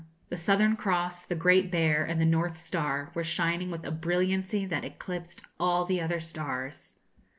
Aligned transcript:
The 0.29 0.35
Southern 0.35 0.75
Cross, 0.77 1.25
the 1.27 1.35
Great 1.35 1.71
Bear, 1.71 2.03
and 2.03 2.19
the 2.19 2.25
North 2.25 2.57
Star, 2.57 3.11
were 3.13 3.23
shining 3.23 3.69
with 3.69 3.85
a 3.85 3.91
brilliancy 3.91 4.65
that 4.65 4.83
eclipsed 4.83 5.43
all 5.59 5.85
the 5.85 6.01
other 6.01 6.19
stars. 6.19 6.97